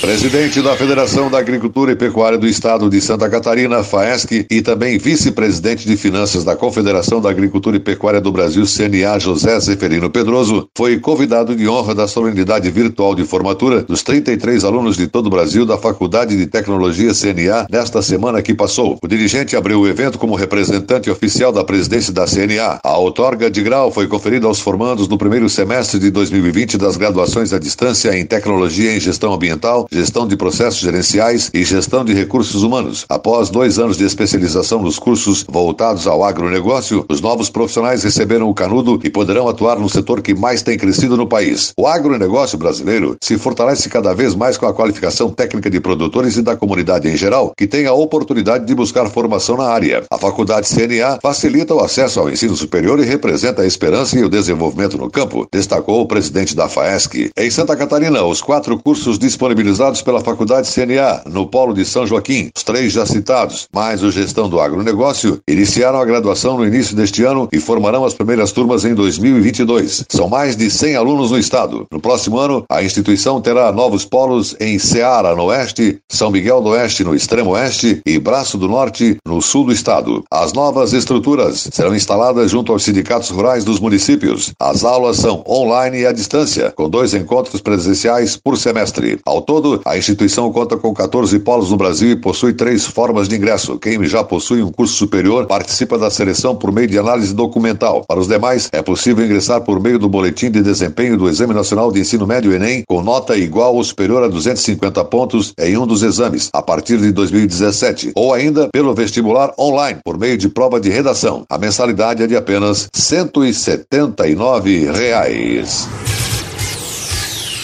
Presidente 0.00 0.62
da 0.62 0.76
Federação 0.76 1.28
da 1.28 1.38
Agricultura 1.38 1.90
e 1.90 1.96
Pecuária 1.96 2.38
do 2.38 2.46
Estado 2.46 2.88
de 2.88 3.00
Santa 3.00 3.28
Catarina, 3.28 3.82
FAESC, 3.82 4.46
e 4.48 4.62
também 4.62 4.96
vice-presidente 4.96 5.84
de 5.88 5.96
Finanças 5.96 6.44
da 6.44 6.54
Confederação 6.54 7.20
da 7.20 7.28
Agricultura 7.28 7.76
e 7.76 7.80
Pecuária 7.80 8.20
do 8.20 8.30
Brasil, 8.30 8.64
CNA, 8.64 9.18
José 9.18 9.58
Zeferino 9.58 10.08
Pedroso, 10.08 10.68
foi 10.76 11.00
convidado 11.00 11.54
de 11.56 11.68
honra 11.68 11.96
da 11.96 12.06
solenidade 12.06 12.70
virtual 12.70 13.12
de 13.12 13.24
formatura 13.24 13.82
dos 13.82 14.04
33 14.04 14.62
alunos 14.62 14.96
de 14.96 15.08
todo 15.08 15.26
o 15.26 15.30
Brasil 15.30 15.66
da 15.66 15.76
Faculdade 15.76 16.36
de 16.36 16.46
Tecnologia 16.46 17.12
CNA 17.12 17.66
nesta 17.68 18.00
semana 18.00 18.40
que 18.40 18.54
passou. 18.54 18.98
O 19.02 19.08
dirigente 19.08 19.56
abriu 19.56 19.80
o 19.80 19.88
evento 19.88 20.16
como 20.16 20.36
representante 20.36 21.10
oficial 21.10 21.50
da 21.50 21.64
presidência 21.64 22.12
da 22.12 22.24
CNA. 22.24 22.78
A 22.84 22.96
outorga 22.96 23.50
de 23.50 23.62
grau 23.62 23.90
foi 23.90 24.06
conferida 24.06 24.46
aos 24.46 24.60
formandos 24.60 25.08
no 25.08 25.18
primeiro 25.18 25.48
semestre 25.48 25.98
de 25.98 26.08
2020 26.12 26.78
das 26.78 26.96
graduações 26.96 27.52
à 27.52 27.58
distância 27.58 28.16
em 28.16 28.24
Tecnologia 28.24 28.94
em 28.94 29.00
Gestão 29.00 29.34
Ambiental, 29.34 29.87
gestão 29.90 30.26
de 30.26 30.36
processos 30.36 30.80
gerenciais 30.80 31.50
e 31.52 31.64
gestão 31.64 32.04
de 32.04 32.12
recursos 32.12 32.62
humanos. 32.62 33.04
Após 33.08 33.48
dois 33.48 33.78
anos 33.78 33.96
de 33.96 34.04
especialização 34.04 34.82
nos 34.82 34.98
cursos 34.98 35.44
voltados 35.48 36.06
ao 36.06 36.22
agronegócio, 36.22 37.04
os 37.08 37.20
novos 37.20 37.48
profissionais 37.48 38.02
receberam 38.02 38.48
o 38.48 38.54
canudo 38.54 39.00
e 39.02 39.10
poderão 39.10 39.48
atuar 39.48 39.78
no 39.78 39.88
setor 39.88 40.20
que 40.20 40.34
mais 40.34 40.62
tem 40.62 40.76
crescido 40.76 41.16
no 41.16 41.26
país. 41.26 41.72
O 41.76 41.86
agronegócio 41.86 42.58
brasileiro 42.58 43.16
se 43.22 43.38
fortalece 43.38 43.88
cada 43.88 44.14
vez 44.14 44.34
mais 44.34 44.58
com 44.58 44.66
a 44.66 44.74
qualificação 44.74 45.30
técnica 45.30 45.70
de 45.70 45.80
produtores 45.80 46.36
e 46.36 46.42
da 46.42 46.56
comunidade 46.56 47.08
em 47.08 47.16
geral, 47.16 47.52
que 47.56 47.66
tem 47.66 47.86
a 47.86 47.92
oportunidade 47.92 48.66
de 48.66 48.74
buscar 48.74 49.08
formação 49.08 49.56
na 49.56 49.68
área. 49.68 50.04
A 50.10 50.18
Faculdade 50.18 50.68
CNA 50.68 51.18
facilita 51.22 51.74
o 51.74 51.80
acesso 51.80 52.20
ao 52.20 52.30
ensino 52.30 52.54
superior 52.56 53.00
e 53.00 53.04
representa 53.04 53.62
a 53.62 53.66
esperança 53.66 54.18
e 54.18 54.24
o 54.24 54.28
desenvolvimento 54.28 54.98
no 54.98 55.10
campo, 55.10 55.46
destacou 55.50 56.02
o 56.02 56.06
presidente 56.06 56.54
da 56.54 56.68
FAESC. 56.68 57.30
Em 57.36 57.50
Santa 57.50 57.76
Catarina, 57.76 58.22
os 58.24 58.42
quatro 58.42 58.78
cursos 58.78 59.18
disponibilizados 59.18 59.77
realizados 59.78 60.02
pela 60.02 60.20
Faculdade 60.20 60.68
CNA, 60.68 61.22
no 61.26 61.46
Polo 61.46 61.72
de 61.72 61.84
São 61.84 62.04
Joaquim, 62.04 62.50
os 62.54 62.64
três 62.64 62.92
já 62.92 63.06
citados, 63.06 63.68
mais 63.72 64.02
o 64.02 64.10
Gestão 64.10 64.48
do 64.48 64.60
Agronegócio, 64.60 65.40
iniciaram 65.48 66.00
a 66.00 66.04
graduação 66.04 66.56
no 66.56 66.66
início 66.66 66.96
deste 66.96 67.22
ano 67.22 67.48
e 67.52 67.60
formarão 67.60 68.04
as 68.04 68.12
primeiras 68.12 68.50
turmas 68.50 68.84
em 68.84 68.92
2022. 68.94 70.04
São 70.08 70.28
mais 70.28 70.56
de 70.56 70.68
100 70.68 70.96
alunos 70.96 71.30
no 71.30 71.38
estado. 71.38 71.86
No 71.92 72.00
próximo 72.00 72.38
ano, 72.38 72.64
a 72.68 72.82
instituição 72.82 73.40
terá 73.40 73.70
novos 73.70 74.04
polos 74.04 74.56
em 74.58 74.78
Ceará, 74.78 75.36
no 75.36 75.44
oeste, 75.44 75.98
São 76.08 76.30
Miguel 76.30 76.60
do 76.60 76.70
Oeste, 76.70 77.04
no 77.04 77.14
extremo 77.14 77.50
oeste 77.50 78.00
e 78.04 78.18
Braço 78.18 78.58
do 78.58 78.68
Norte, 78.68 79.16
no 79.24 79.40
sul 79.40 79.64
do 79.64 79.72
estado. 79.72 80.24
As 80.30 80.52
novas 80.52 80.92
estruturas 80.92 81.68
serão 81.72 81.94
instaladas 81.94 82.50
junto 82.50 82.72
aos 82.72 82.82
sindicatos 82.82 83.30
rurais 83.30 83.64
dos 83.64 83.78
municípios. 83.78 84.52
As 84.58 84.82
aulas 84.82 85.18
são 85.18 85.44
online 85.46 86.00
e 86.00 86.06
à 86.06 86.12
distância, 86.12 86.72
com 86.72 86.90
dois 86.90 87.14
encontros 87.14 87.60
presenciais 87.60 88.36
por 88.36 88.56
semestre. 88.56 89.20
Ao 89.24 89.40
todo, 89.40 89.67
a 89.84 89.96
instituição 89.96 90.50
conta 90.52 90.76
com 90.76 90.92
14 90.92 91.38
polos 91.40 91.70
no 91.70 91.76
Brasil 91.76 92.10
e 92.10 92.16
possui 92.16 92.52
três 92.52 92.86
formas 92.86 93.28
de 93.28 93.36
ingresso. 93.36 93.78
Quem 93.78 94.02
já 94.04 94.24
possui 94.24 94.62
um 94.62 94.70
curso 94.70 94.94
superior 94.94 95.46
participa 95.46 95.98
da 95.98 96.10
seleção 96.10 96.54
por 96.56 96.72
meio 96.72 96.86
de 96.86 96.98
análise 96.98 97.34
documental. 97.34 98.04
Para 98.06 98.20
os 98.20 98.28
demais, 98.28 98.68
é 98.72 98.82
possível 98.82 99.24
ingressar 99.24 99.60
por 99.62 99.80
meio 99.80 99.98
do 99.98 100.08
boletim 100.08 100.50
de 100.50 100.62
desempenho 100.62 101.16
do 101.16 101.28
Exame 101.28 101.54
Nacional 101.54 101.92
de 101.92 102.00
Ensino 102.00 102.26
Médio 102.26 102.52
Enem, 102.52 102.82
com 102.86 103.02
nota 103.02 103.36
igual 103.36 103.74
ou 103.74 103.84
superior 103.84 104.22
a 104.22 104.28
250 104.28 105.04
pontos 105.04 105.52
em 105.58 105.76
um 105.76 105.86
dos 105.86 106.02
exames, 106.02 106.48
a 106.52 106.62
partir 106.62 106.98
de 106.98 107.12
2017, 107.12 108.12
ou 108.14 108.32
ainda 108.32 108.68
pelo 108.72 108.94
vestibular 108.94 109.52
online, 109.58 110.00
por 110.04 110.18
meio 110.18 110.38
de 110.38 110.48
prova 110.48 110.80
de 110.80 110.88
redação. 110.88 111.44
A 111.48 111.58
mensalidade 111.58 112.22
é 112.22 112.26
de 112.26 112.36
apenas 112.36 112.88
179 112.92 114.90
reais. 114.92 115.88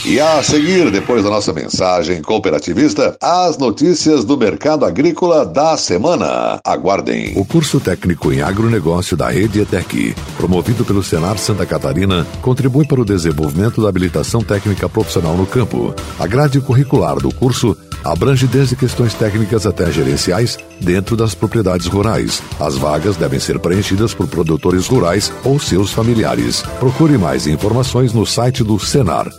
E 0.07 0.21
a 0.21 0.43
seguir, 0.43 0.91
depois 0.91 1.25
da 1.25 1.31
nossa 1.31 1.51
mensagem 1.51 2.21
cooperativista, 2.21 3.17
as 3.23 3.57
notícias 3.57 4.23
do 4.23 4.37
mercado 4.37 4.85
agrícola 4.85 5.47
da 5.47 5.79
semana. 5.79 6.61
Aguardem. 6.63 7.33
O 7.37 7.45
curso 7.47 7.81
técnico 7.81 8.31
em 8.31 8.43
agronegócio 8.43 9.17
da 9.17 9.31
Rede 9.31 9.63
ETEC, 9.63 10.15
promovido 10.37 10.85
pelo 10.85 11.03
Senar 11.03 11.39
Santa 11.39 11.65
Catarina, 11.65 12.27
contribui 12.43 12.87
para 12.87 13.01
o 13.01 13.05
desenvolvimento 13.05 13.81
da 13.81 13.89
habilitação 13.89 14.43
técnica 14.43 14.91
profissional 14.91 15.39
no 15.39 15.47
campo. 15.47 15.95
A 16.19 16.27
grade 16.27 16.61
curricular 16.61 17.17
do 17.17 17.33
curso 17.33 17.75
abrange 18.05 18.47
desde 18.47 18.77
questões 18.77 19.15
técnicas 19.15 19.67
até 19.67 19.91
gerenciais 19.91 20.59
dentro 20.81 21.17
das 21.17 21.35
propriedades 21.35 21.87
rurais. 21.87 22.43
As 22.61 22.77
vagas 22.77 23.17
devem 23.17 23.41
ser 23.41 23.59
preenchidas 23.59 24.13
por 24.13 24.27
produtores 24.27 24.87
rurais 24.87 25.33
ou 25.43 25.59
seus 25.59 25.91
familiares. 25.91 26.61
Procure 26.79 27.17
mais 27.17 27.47
informações 27.47 28.13
no 28.13 28.27
site 28.27 28.63
do 28.63 28.79
Senar, 28.79 29.31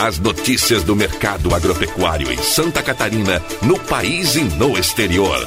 As 0.00 0.20
notícias 0.20 0.84
do 0.84 0.94
mercado 0.94 1.52
agropecuário 1.52 2.32
em 2.32 2.36
Santa 2.40 2.80
Catarina, 2.84 3.42
no 3.62 3.76
país 3.80 4.36
e 4.36 4.44
no 4.44 4.78
exterior. 4.78 5.44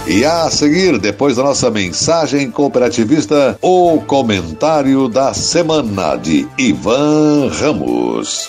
E 0.06 0.24
a 0.24 0.48
seguir, 0.50 0.98
depois 0.98 1.36
da 1.36 1.42
nossa 1.42 1.70
mensagem 1.70 2.50
cooperativista, 2.50 3.58
o 3.60 4.00
comentário 4.06 5.08
da 5.08 5.34
semana 5.34 6.16
de 6.16 6.48
Ivan 6.56 7.50
Ramos. 7.50 8.48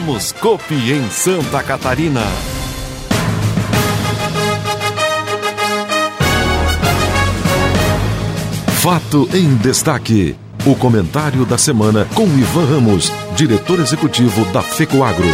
Somos 0.01 0.31
Copi 0.31 0.93
em 0.93 1.07
Santa 1.11 1.61
Catarina. 1.61 2.21
Fato 8.81 9.29
em 9.31 9.55
destaque. 9.57 10.35
O 10.65 10.75
comentário 10.75 11.45
da 11.45 11.55
semana 11.55 12.05
com 12.15 12.23
Ivan 12.23 12.65
Ramos, 12.65 13.11
diretor 13.37 13.79
executivo 13.79 14.43
da 14.51 14.63
FECOAGRO. 14.63 15.27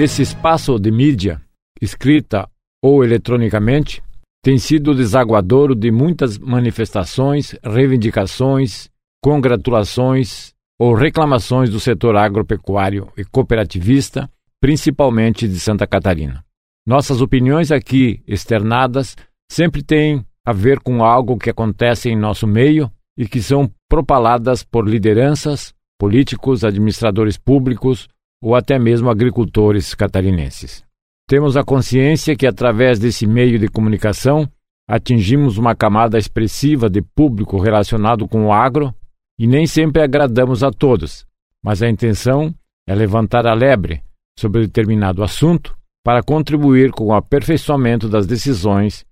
Esse 0.00 0.22
espaço 0.22 0.78
de 0.78 0.90
mídia, 0.90 1.42
escrita 1.82 2.48
ou 2.82 3.04
eletronicamente, 3.04 4.02
tem 4.42 4.58
sido 4.58 4.94
desaguadouro 4.94 5.74
de 5.74 5.90
muitas 5.90 6.38
manifestações, 6.38 7.54
reivindicações, 7.62 8.88
congratulações 9.22 10.56
ou 10.78 10.94
reclamações 10.94 11.70
do 11.70 11.80
setor 11.80 12.16
agropecuário 12.16 13.08
e 13.16 13.24
cooperativista, 13.24 14.30
principalmente 14.60 15.48
de 15.48 15.58
Santa 15.58 15.86
Catarina. 15.86 16.44
Nossas 16.86 17.20
opiniões 17.20 17.72
aqui 17.72 18.22
externadas 18.26 19.16
sempre 19.50 19.82
têm 19.82 20.24
a 20.44 20.52
ver 20.52 20.80
com 20.80 21.04
algo 21.04 21.36
que 21.36 21.50
acontece 21.50 22.08
em 22.08 22.16
nosso 22.16 22.46
meio 22.46 22.90
e 23.18 23.26
que 23.26 23.42
são 23.42 23.70
propaladas 23.88 24.62
por 24.62 24.88
lideranças, 24.88 25.74
políticos, 25.98 26.64
administradores 26.64 27.36
públicos 27.36 28.08
ou 28.40 28.54
até 28.54 28.78
mesmo 28.78 29.10
agricultores 29.10 29.94
catarinenses. 29.94 30.84
Temos 31.28 31.56
a 31.56 31.64
consciência 31.64 32.36
que, 32.36 32.46
através 32.46 32.98
desse 32.98 33.26
meio 33.26 33.58
de 33.58 33.68
comunicação, 33.68 34.48
atingimos 34.88 35.58
uma 35.58 35.74
camada 35.74 36.16
expressiva 36.16 36.88
de 36.88 37.02
público 37.02 37.60
relacionado 37.60 38.26
com 38.26 38.46
o 38.46 38.52
agro 38.52 38.94
e 39.38 39.46
nem 39.46 39.66
sempre 39.66 40.02
agradamos 40.02 40.62
a 40.62 40.70
todos, 40.70 41.26
mas 41.62 41.82
a 41.82 41.88
intenção 41.88 42.54
é 42.86 42.94
levantar 42.94 43.46
a 43.46 43.54
lebre 43.54 44.02
sobre 44.38 44.62
determinado 44.62 45.22
assunto 45.22 45.76
para 46.04 46.22
contribuir 46.22 46.90
com 46.90 47.06
o 47.06 47.12
aperfeiçoamento 47.12 48.08
das 48.08 48.26
decisões 48.26 49.04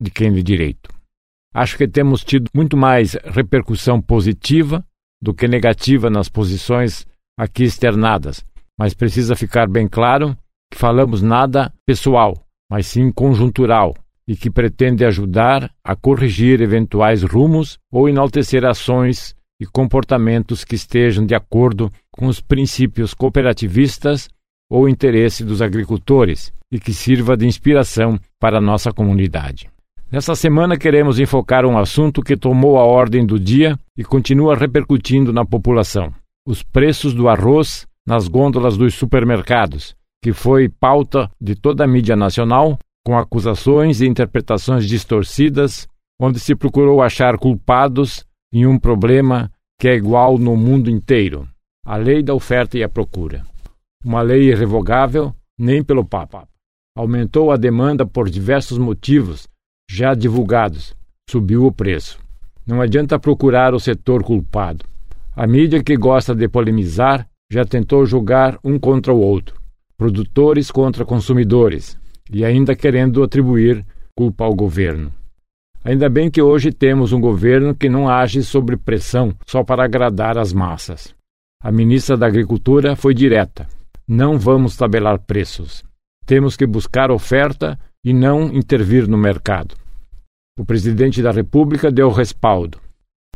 de 0.00 0.10
quem 0.10 0.32
de 0.32 0.42
direito. 0.42 0.88
Acho 1.52 1.76
que 1.76 1.86
temos 1.86 2.24
tido 2.24 2.50
muito 2.54 2.76
mais 2.76 3.14
repercussão 3.24 4.00
positiva 4.00 4.84
do 5.22 5.34
que 5.34 5.48
negativa 5.48 6.10
nas 6.10 6.28
posições 6.28 7.06
aqui 7.38 7.64
externadas, 7.64 8.44
mas 8.78 8.94
precisa 8.94 9.36
ficar 9.36 9.68
bem 9.68 9.88
claro 9.88 10.36
que 10.70 10.78
falamos 10.78 11.22
nada 11.22 11.72
pessoal, 11.86 12.34
mas 12.70 12.86
sim 12.86 13.10
conjuntural, 13.10 13.94
e 14.26 14.36
que 14.36 14.50
pretende 14.50 15.04
ajudar 15.04 15.70
a 15.84 15.94
corrigir 15.94 16.60
eventuais 16.60 17.22
rumos 17.22 17.78
ou 17.90 18.08
enaltecer 18.08 18.64
ações 18.64 19.34
e 19.60 19.66
comportamentos 19.66 20.64
que 20.64 20.74
estejam 20.74 21.24
de 21.24 21.34
acordo 21.34 21.90
com 22.10 22.26
os 22.26 22.40
princípios 22.40 23.14
cooperativistas 23.14 24.28
ou 24.70 24.88
interesse 24.88 25.44
dos 25.44 25.62
agricultores 25.62 26.52
e 26.72 26.80
que 26.80 26.92
sirva 26.92 27.36
de 27.36 27.46
inspiração 27.46 28.18
para 28.40 28.58
a 28.58 28.60
nossa 28.60 28.92
comunidade. 28.92 29.68
Nessa 30.10 30.34
semana 30.34 30.76
queremos 30.76 31.18
enfocar 31.18 31.64
um 31.64 31.78
assunto 31.78 32.22
que 32.22 32.36
tomou 32.36 32.78
a 32.78 32.84
ordem 32.84 33.24
do 33.24 33.38
dia 33.38 33.78
e 33.96 34.04
continua 34.04 34.56
repercutindo 34.56 35.32
na 35.32 35.44
população: 35.44 36.12
os 36.46 36.62
preços 36.62 37.12
do 37.14 37.28
arroz 37.28 37.86
nas 38.06 38.28
gôndolas 38.28 38.76
dos 38.76 38.94
supermercados, 38.94 39.94
que 40.22 40.32
foi 40.32 40.68
pauta 40.68 41.30
de 41.40 41.54
toda 41.54 41.84
a 41.84 41.86
mídia 41.86 42.14
nacional, 42.14 42.78
com 43.04 43.16
acusações 43.16 44.00
e 44.00 44.06
interpretações 44.06 44.86
distorcidas, 44.86 45.86
onde 46.20 46.38
se 46.38 46.54
procurou 46.54 47.02
achar 47.02 47.38
culpados 47.38 48.24
em 48.54 48.64
um 48.66 48.78
problema 48.78 49.50
que 49.78 49.88
é 49.88 49.94
igual 49.94 50.38
no 50.38 50.56
mundo 50.56 50.88
inteiro: 50.88 51.48
a 51.84 51.96
lei 51.96 52.22
da 52.22 52.32
oferta 52.32 52.78
e 52.78 52.84
a 52.84 52.88
procura. 52.88 53.44
Uma 54.04 54.22
lei 54.22 54.50
irrevogável, 54.50 55.34
nem 55.58 55.82
pelo 55.82 56.04
Papa. 56.04 56.46
Aumentou 56.96 57.50
a 57.50 57.56
demanda 57.56 58.06
por 58.06 58.30
diversos 58.30 58.78
motivos 58.78 59.48
já 59.90 60.14
divulgados. 60.14 60.94
Subiu 61.28 61.66
o 61.66 61.72
preço. 61.72 62.18
Não 62.64 62.80
adianta 62.80 63.18
procurar 63.18 63.74
o 63.74 63.80
setor 63.80 64.22
culpado. 64.22 64.84
A 65.34 65.46
mídia 65.46 65.82
que 65.82 65.96
gosta 65.96 66.34
de 66.34 66.48
polemizar 66.48 67.26
já 67.50 67.64
tentou 67.64 68.06
julgar 68.06 68.58
um 68.62 68.78
contra 68.78 69.12
o 69.12 69.20
outro, 69.20 69.56
produtores 69.96 70.70
contra 70.70 71.04
consumidores, 71.04 71.98
e 72.30 72.44
ainda 72.44 72.76
querendo 72.76 73.22
atribuir 73.22 73.84
culpa 74.16 74.44
ao 74.44 74.54
governo. 74.54 75.12
Ainda 75.84 76.08
bem 76.08 76.30
que 76.30 76.40
hoje 76.40 76.72
temos 76.72 77.12
um 77.12 77.20
governo 77.20 77.74
que 77.74 77.90
não 77.90 78.08
age 78.08 78.42
sob 78.42 78.74
pressão 78.78 79.34
só 79.46 79.62
para 79.62 79.84
agradar 79.84 80.38
as 80.38 80.50
massas. 80.50 81.14
A 81.62 81.70
ministra 81.70 82.16
da 82.16 82.26
Agricultura 82.26 82.96
foi 82.96 83.12
direta: 83.12 83.68
não 84.08 84.38
vamos 84.38 84.76
tabelar 84.76 85.18
preços. 85.18 85.84
Temos 86.24 86.56
que 86.56 86.66
buscar 86.66 87.10
oferta 87.10 87.78
e 88.02 88.14
não 88.14 88.44
intervir 88.44 89.06
no 89.06 89.18
mercado. 89.18 89.74
O 90.58 90.64
presidente 90.64 91.20
da 91.20 91.30
República 91.30 91.90
deu 91.90 92.10
respaldo. 92.10 92.80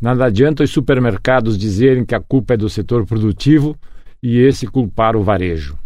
Nada 0.01 0.25
adianta 0.25 0.63
os 0.63 0.71
supermercados 0.71 1.59
dizerem 1.59 2.05
que 2.05 2.15
a 2.15 2.21
culpa 2.21 2.55
é 2.55 2.57
do 2.57 2.71
setor 2.71 3.05
produtivo 3.05 3.77
e 4.23 4.39
esse 4.39 4.67
culpar 4.67 5.17
o 5.17 5.23
varejo. 5.23 5.77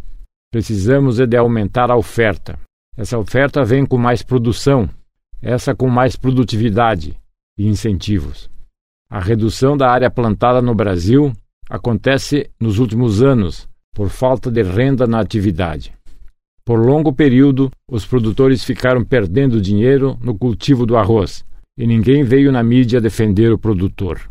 Precisamos 0.53 1.19
é 1.19 1.27
de 1.27 1.37
aumentar 1.37 1.91
a 1.91 1.97
oferta. 1.97 2.57
Essa 2.97 3.19
oferta 3.19 3.65
vem 3.65 3.87
com 3.87 3.97
mais 3.97 4.23
produção, 4.23 4.89
essa 5.43 5.75
com 5.75 5.89
mais 5.89 6.15
produtividade 6.15 7.17
e 7.59 7.67
incentivos. 7.67 8.49
A 9.11 9.21
redução 9.21 9.77
da 9.77 9.91
área 9.91 10.11
plantada 10.11 10.63
no 10.63 10.75
Brasil 10.75 11.33
acontece 11.69 12.49
nos 12.61 12.79
últimos 12.79 13.23
anos 13.23 13.69
por 13.95 14.09
falta 14.09 14.51
de 14.51 14.63
renda 14.63 15.07
na 15.07 15.21
atividade. 15.21 15.93
Por 16.65 16.79
longo 16.79 17.13
período, 17.13 17.71
os 17.91 18.07
produtores 18.07 18.65
ficaram 18.65 19.05
perdendo 19.05 19.61
dinheiro 19.61 20.17
no 20.23 20.39
cultivo 20.39 20.87
do 20.87 20.97
arroz 20.97 21.45
e 21.77 21.87
ninguém 21.87 22.23
veio 22.23 22.53
na 22.53 22.63
mídia 22.63 23.01
defender 23.01 23.53
o 23.53 23.59
produtor. 23.59 24.31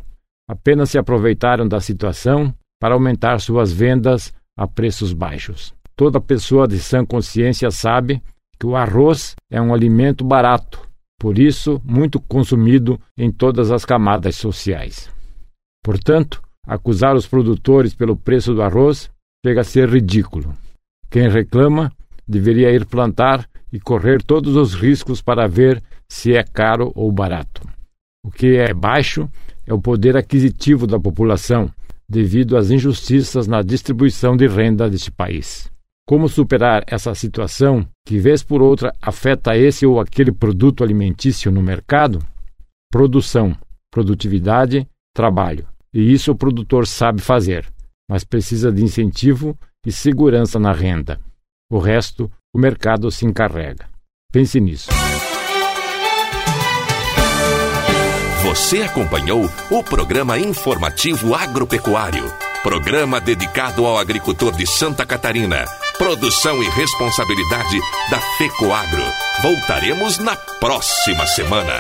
Apenas 0.50 0.90
se 0.90 0.98
aproveitaram 0.98 1.68
da 1.68 1.80
situação 1.80 2.54
para 2.80 2.96
aumentar 2.96 3.40
suas 3.40 3.72
vendas 3.72 4.34
a 4.58 4.66
preços 4.66 5.14
baixos. 5.14 5.74
Toda 5.96 6.22
pessoa 6.22 6.68
de 6.68 6.80
sã 6.80 7.06
consciência 7.06 7.70
sabe 7.70 8.22
que 8.60 8.66
o 8.66 8.76
arroz 8.76 9.36
é 9.50 9.62
um 9.62 9.74
alimento 9.74 10.24
barato 10.24 10.91
por 11.22 11.38
isso 11.38 11.80
muito 11.86 12.20
consumido 12.20 13.00
em 13.16 13.32
todas 13.32 13.70
as 13.70 13.86
camadas 13.86 14.36
sociais. 14.38 15.08
Portanto, 15.84 16.42
acusar 16.66 17.16
os 17.16 17.28
produtores 17.28 17.94
pelo 17.94 18.18
preço 18.18 18.56
do 18.56 18.62
arroz 18.64 19.08
chega 19.46 19.62
a 19.62 19.64
ser 19.64 19.88
ridículo. 19.88 20.52
Quem 21.12 21.30
reclama 21.30 21.92
deveria 22.28 22.72
ir 22.72 22.88
plantar 22.88 23.48
e 23.72 23.80
correr 23.80 24.24
todos 24.24 24.56
os 24.56 24.74
riscos 24.74 25.22
para 25.22 25.48
ver 25.48 25.84
se 26.10 26.36
é 26.36 26.44
caro 26.44 26.92
ou 26.96 27.12
barato. 27.12 27.70
O 28.26 28.32
que 28.32 28.58
é 28.58 28.74
baixo 28.74 29.30
é 29.68 29.72
o 29.72 29.80
poder 29.80 30.18
aquisitivo 30.18 30.88
da 30.88 31.00
população, 31.00 31.72
devido 32.10 32.58
às 32.58 32.72
injustiças 32.72 33.46
na 33.46 33.62
distribuição 33.62 34.36
de 34.36 34.48
renda 34.48 34.90
deste 34.90 35.12
país. 35.12 35.71
Como 36.06 36.28
superar 36.28 36.84
essa 36.88 37.14
situação 37.16 37.88
que, 38.06 38.20
vez 38.20 38.44
por 38.44 38.62
outra, 38.62 38.94
afeta 39.02 39.56
esse 39.56 39.86
ou 39.86 40.00
aquele 40.00 40.32
produto 40.32 40.84
alimentício 40.84 41.52
no 41.52 41.62
mercado? 41.62 42.20
Produção, 42.92 43.56
produtividade, 43.92 44.88
trabalho. 45.16 45.66
E 45.94 46.12
isso 46.12 46.32
o 46.32 46.36
produtor 46.36 46.88
sabe 46.88 47.22
fazer, 47.22 47.66
mas 48.10 48.24
precisa 48.24 48.72
de 48.72 48.84
incentivo 48.84 49.58
e 49.86 49.92
segurança 49.92 50.60
na 50.60 50.72
renda. 50.72 51.20
O 51.72 51.80
resto, 51.80 52.30
o 52.54 52.60
mercado 52.60 53.10
se 53.12 53.26
encarrega. 53.26 53.88
Pense 54.32 54.60
nisso. 54.60 54.90
Você 58.44 58.82
acompanhou 58.82 59.50
o 59.70 59.84
programa 59.84 60.38
informativo 60.38 61.36
agropecuário, 61.36 62.26
programa 62.64 63.22
dedicado 63.22 63.86
ao 63.86 63.98
agricultor 63.98 64.54
de 64.54 64.66
Santa 64.66 65.06
Catarina 65.06 65.66
Produção 66.02 66.64
e 66.64 66.70
responsabilidade 66.72 67.80
da 68.10 68.20
FECOAGRO. 68.40 69.06
Voltaremos 69.44 70.18
na 70.18 70.36
próxima 70.36 71.28
semana. 71.28 71.80